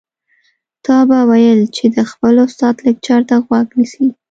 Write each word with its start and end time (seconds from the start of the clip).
تا 0.85 0.97
به 1.09 1.19
ويل 1.29 1.61
چې 1.75 1.85
د 1.95 1.97
خپل 2.11 2.33
استاد 2.45 2.75
لکچر 2.85 3.21
ته 3.29 3.35
غوږ 3.45 3.67
نیسي. 3.77 4.07